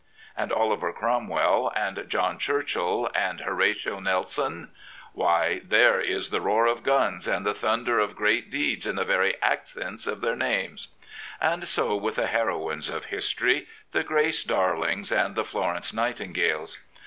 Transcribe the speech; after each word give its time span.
And 0.35 0.51
Oliver 0.51 0.91
Cromwell 0.91 1.71
and 1.75 2.05
John 2.07 2.39
Churchill 2.39 3.07
and 3.13 3.41
Horatio 3.41 3.99
Nelson 3.99 4.71
1 5.13 5.13
Why, 5.13 5.61
there 5.63 6.01
is 6.01 6.31
the 6.31 6.41
roar 6.41 6.65
of 6.65 6.81
guns 6.81 7.27
and 7.27 7.45
the 7.45 7.53
thunder 7.53 7.99
of 7.99 8.15
great 8.15 8.49
deeds 8.49 8.87
in 8.87 8.95
the 8.95 9.05
very 9.05 9.39
accents 9.43 10.07
of 10.07 10.21
their 10.21 10.35
names. 10.35 10.87
And 11.39 11.67
so 11.67 11.95
with 11.95 12.15
the 12.15 12.25
heroines 12.25 12.89
of 12.89 13.05
history, 13.05 13.67
the 13.91 14.03
Grace 14.03 14.43
Darlings 14.43 15.11
and 15.11 15.35
the 15.35 15.45
Florence 15.45 15.93
Nightingales. 15.93 16.79